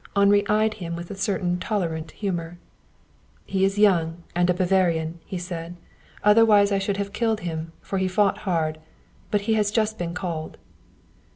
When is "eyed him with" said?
0.47-1.11